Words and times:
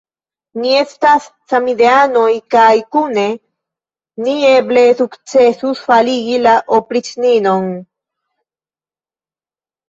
Ni 0.59 0.69
estas 0.75 1.25
samideanoj 1.51 2.29
kaj 2.55 2.71
kune 2.95 3.25
ni 4.23 4.33
eble 4.53 4.87
sukcesus 5.03 5.85
faligi 5.91 6.41
la 6.47 6.55
opriĉninon. 6.79 7.69